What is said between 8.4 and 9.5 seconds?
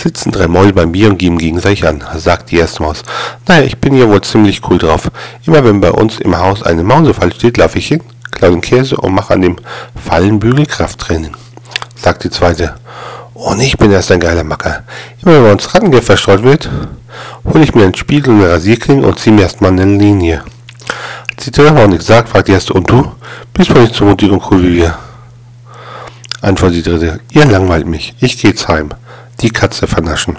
den Käse und mache an